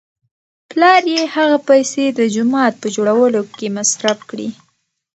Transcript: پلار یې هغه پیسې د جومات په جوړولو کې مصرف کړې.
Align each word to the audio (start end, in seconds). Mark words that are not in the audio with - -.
پلار 0.69 1.03
یې 1.15 1.23
هغه 1.35 1.57
پیسې 1.69 2.05
د 2.11 2.19
جومات 2.33 2.73
په 2.81 2.87
جوړولو 2.95 3.41
کې 3.57 3.67
مصرف 3.77 4.19
کړې. 4.29 4.47